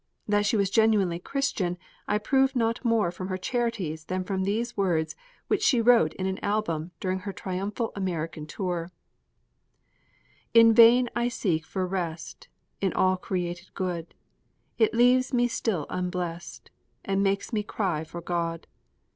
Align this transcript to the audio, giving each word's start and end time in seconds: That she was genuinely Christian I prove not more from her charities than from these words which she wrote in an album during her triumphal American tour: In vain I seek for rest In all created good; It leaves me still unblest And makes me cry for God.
That 0.27 0.47
she 0.47 0.57
was 0.57 0.71
genuinely 0.71 1.19
Christian 1.19 1.77
I 2.07 2.17
prove 2.17 2.55
not 2.55 2.83
more 2.83 3.11
from 3.11 3.27
her 3.27 3.37
charities 3.37 4.05
than 4.05 4.23
from 4.23 4.41
these 4.45 4.75
words 4.75 5.15
which 5.45 5.61
she 5.61 5.79
wrote 5.79 6.13
in 6.15 6.25
an 6.25 6.43
album 6.43 6.89
during 6.99 7.19
her 7.19 7.31
triumphal 7.31 7.91
American 7.95 8.47
tour: 8.47 8.91
In 10.55 10.73
vain 10.73 11.07
I 11.15 11.27
seek 11.27 11.65
for 11.67 11.85
rest 11.85 12.47
In 12.81 12.93
all 12.93 13.15
created 13.15 13.75
good; 13.75 14.15
It 14.79 14.95
leaves 14.95 15.33
me 15.35 15.47
still 15.47 15.85
unblest 15.87 16.71
And 17.05 17.21
makes 17.21 17.53
me 17.53 17.61
cry 17.61 18.03
for 18.03 18.21
God. 18.21 18.65